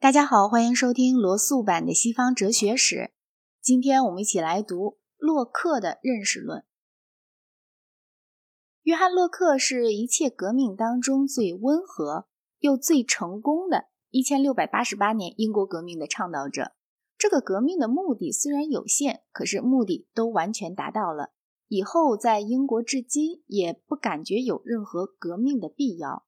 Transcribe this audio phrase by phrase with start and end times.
[0.00, 3.10] 大家好，欢迎收听罗素版的西方哲学史。
[3.60, 6.64] 今天我们一起来读洛克的认识论。
[8.84, 12.28] 约翰·洛克是一切革命当中最温和
[12.60, 16.76] 又最成功的1688年英国革命的倡导者。
[17.18, 21.32] 这个革命的目的虽然有限，可是目的都完全达到了。
[21.66, 26.24] 以后在英国至今也不感觉有任何革命的必要。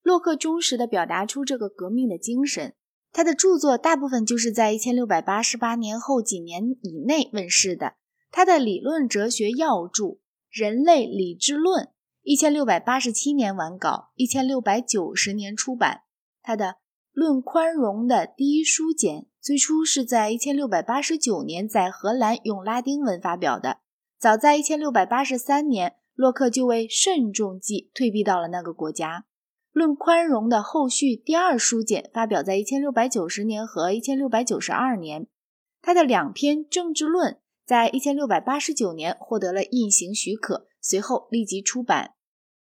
[0.00, 2.74] 洛克忠实地表达出这个革命的精神。
[3.12, 7.94] 他的著作大部分就是在一千六百八十八年后几年以内问世的。
[8.30, 10.04] 他的理论哲学要著
[10.50, 11.84] 《人类理智论》
[12.22, 16.02] 一千六百八十七年完稿，一千六百九十年出版。
[16.42, 16.64] 他的
[17.12, 23.78] 《论宽容》的第一书简最初是在一千六百八十九年在荷兰用拉丁文发表的。
[24.18, 29.24] 早在一千六百八十三年，洛克就为慎重计退避到了那个国家。
[29.72, 35.28] 论宽容的后续第二书简发表在一千六百九十年和一千六百九十二年。
[35.80, 42.14] 他的两篇政治论在一千六百八十九年获得了印行许可，随后立即出版。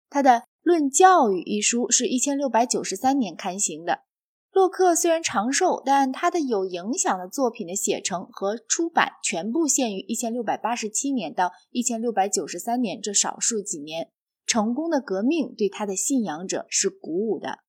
[0.10, 4.02] 他的《论教育》一书是一千六百九十三年刊行的。
[4.52, 14.12] 洛克虽然长寿，但他的有影响的作品的写成和出版全部限于一千六百八十七年到一千六百九十三年这少数几年。
[14.48, 17.60] 成功的革命对他的信仰者是鼓舞的。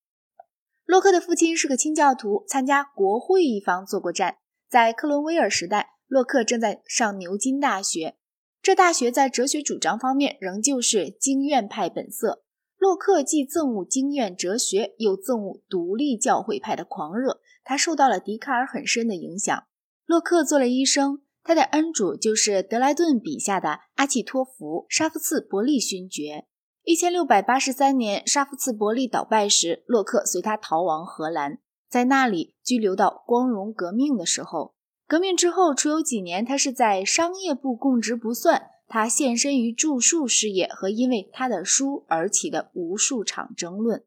[0.84, 4.38] 洛克的父亲是个清教徒，参加国会一方做过战。
[4.70, 8.16] 在克伦威尔时代，洛克正在上牛津大学，
[8.62, 12.44] 这大学在哲学主张方面仍旧是经验派本色。
[12.78, 19.64] 洛克既憎恶经验哲学，又憎恶独立教会派的狂热，他受到了笛卡尔很深的影响。
[20.06, 26.46] 洛克做了医生，他的恩主就是德莱顿笔下的阿契托弗·沙夫茨伯利勋爵。
[26.88, 34.74] 一千六百八十三年，沙夫茨伯利倒败时，洛克随他逃亡荷兰，在那里居留到光荣革命的时候。
[35.06, 44.02] 革命之后，除有几年他是在商业部供职不算，他献身于著述事业和因为他的书而起的无数场争论。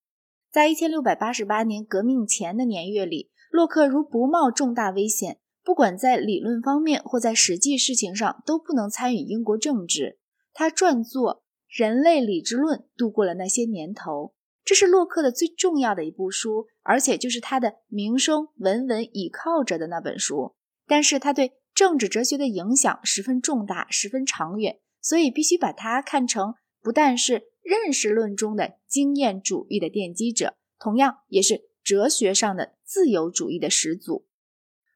[0.52, 10.18] 在一千六百八十八年革命前的年月里，洛克如不冒重大危险，不管在理论方面或在实际事情上，都不能参与英国政治。
[10.52, 11.44] 他撰作。
[11.72, 14.34] 人类理智论度过了那些年头，
[14.66, 20.54] 这是洛克的最重要的一部书，而且就是他的名声稳稳倚靠着的那本书。
[20.86, 34.28] 但是他对政治哲学的影响十分重大，十分长远，所以必须把它看成不但是认识论中的经验主义的奠基者，同样也是哲学上的自由主义的始祖。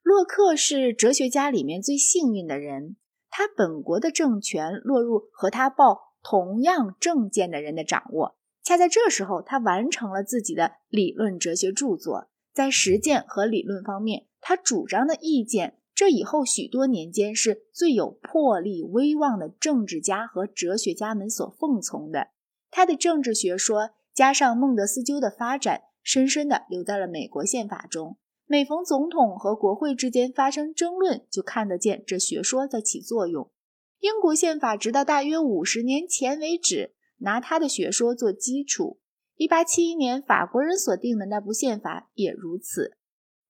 [0.03, 2.97] 洛克是哲学家里面最幸运的人，
[3.29, 6.04] 他本国的政权落入和他报。
[6.27, 12.29] 同样政见的人的掌握，恰在这时候，他完成了自己的理论哲学著作。
[12.51, 22.29] 在实践和理论方面，他主张的意见，这以后许多年间是最有魄力、威望的政治家和哲学家们所奉从的。
[22.71, 28.17] 他的政治学说加上孟德斯鸠的发展，深深地留在了美国宪法中。
[28.47, 33.51] 每逢总统和国会之间发生争论，就看得见这学说在起作用。
[34.00, 39.00] 英国宪法直到大约五十年前为止，拿他的学说做基础。
[39.35, 42.97] 一八七一年，法国人所定的那部宪法也如此。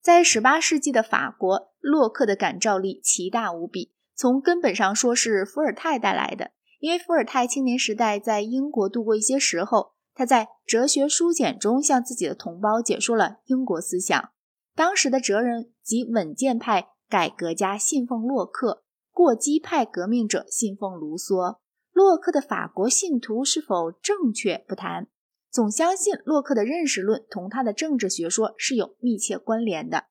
[0.02, 3.94] 在十八世纪的法国，洛克的感召力奇大无比。
[4.16, 6.52] 从根本上说，是伏尔泰带来的。
[6.80, 14.30] 因为伏尔泰青年时代在英国度过一些时候，他在哲学书简中向自己的同胞解说了英国思想。
[14.76, 18.85] 当时的哲人及稳健派改革家信奉洛克。
[19.16, 21.60] 过激派革命者信奉卢梭，
[21.94, 25.08] 洛克的法国信徒是否正确不谈，
[25.50, 30.08] 总相信洛克的认识论同他的政治学说是有密切关联的。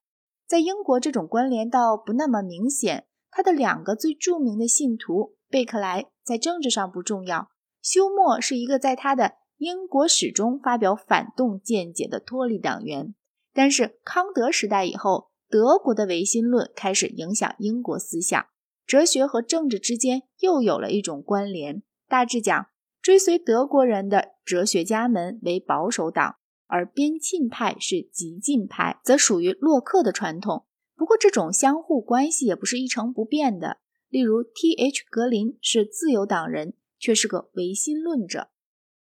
[0.46, 3.06] 在英国，这种关联倒不那么明显。
[3.30, 7.50] 他的两个最著名的信徒贝克莱在政治上不重要，
[7.82, 13.14] 休谟是一个在他的英国史中发表反动见解的托利党员。
[13.52, 18.46] 但是康德时代以后，德国的唯心论开始影响英国思想。
[18.86, 21.82] 哲学和政治之间又有了一种关联。
[22.06, 22.66] 大致讲，
[23.00, 26.36] 追随德国人的哲学家们为保守党，
[26.66, 30.66] 而边沁派是激进派，则属于洛克的传统。
[30.94, 33.78] 不过，这种相互关系也不是一成不变的。
[34.08, 35.04] 例如，T.H.
[35.10, 38.50] 格林是自由党人，却是个唯心论者。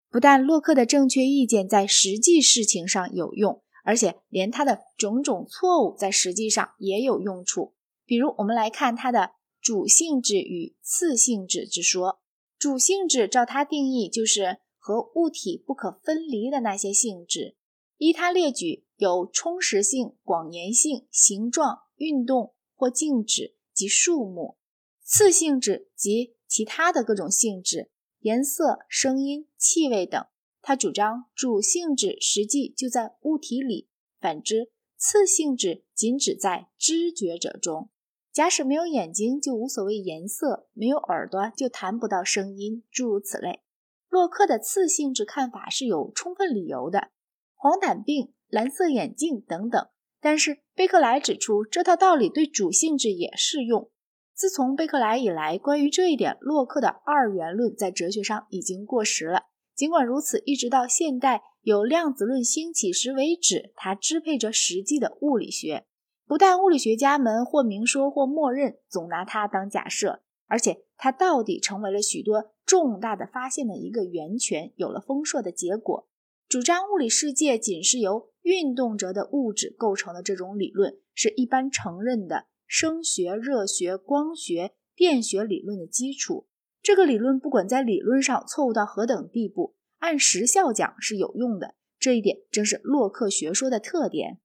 [0.09, 7.75] 不但洛克的正确意见在实际事情上有用，而且连他的种种错误在实际上也有用处。
[8.05, 9.36] 比如，我们来看他的。
[9.67, 12.21] 主性质与次性质之说，
[12.57, 17.57] 主性质照他定义就是和物体不可分离的那些性质。
[17.97, 24.55] 依他列举，有充实性、广延性、形状、运动或静止及数目；
[25.03, 30.25] 次性质及其他的各种性质、颜色、声音、气味等。
[30.61, 33.89] 他主张主性质实际就在物体里，
[34.21, 37.89] 反之，次性质仅只在知觉者中。
[38.37, 43.61] 假使没有眼睛，就无所谓颜色；没有耳朵，就谈不到声音，诸如此类。
[44.09, 47.07] 洛克的次性质看法是有充分理由的，
[47.55, 49.87] 黄疸病、蓝色眼镜等等。
[50.21, 53.89] 但是贝克莱指出，这套道理对主性质也适用。
[54.35, 59.45] 自从贝克莱以来，关于这一点，洛克的二元论在哲学上已经过时了。
[59.75, 65.87] 尽管如此，一直到现代有量子论兴起时为止，它支配着实际的物理学。
[66.27, 76.07] 不但物理学家们或明说或默认，总拿它当假设，而且它到底成为了许多重大的发现的一个源泉，有了丰硕的结果。
[76.49, 82.45] 主张物理世界仅是由运动着的物质构成的这种理论，是一般承认的。
[82.69, 86.47] 声学、热学、光学、电学理论的基础，
[86.81, 91.75] 这个理论不管在理论上错误到何等地步，按实效讲是有用的。
[91.97, 94.39] 这一点正是洛克学说的特点。